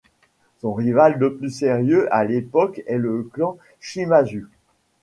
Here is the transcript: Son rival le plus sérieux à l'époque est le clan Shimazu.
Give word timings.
Son 0.57 0.73
rival 0.73 1.19
le 1.19 1.35
plus 1.37 1.51
sérieux 1.51 2.11
à 2.11 2.23
l'époque 2.23 2.81
est 2.87 2.97
le 2.97 3.21
clan 3.21 3.59
Shimazu. 3.79 4.47